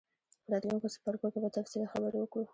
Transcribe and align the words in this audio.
په 0.43 0.49
راتلونکو 0.53 0.91
څپرکو 0.93 1.27
کې 1.33 1.39
به 1.43 1.49
تفصیلي 1.57 1.87
خبرې 1.93 2.17
وکړو. 2.19 2.43